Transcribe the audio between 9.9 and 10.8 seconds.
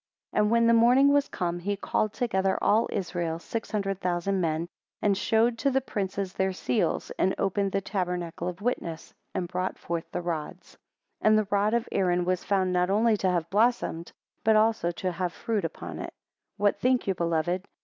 the rods.